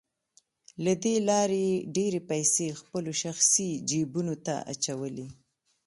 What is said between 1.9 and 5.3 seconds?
ډېرې پيسې خپلو شخصي جيبونو ته اچولې.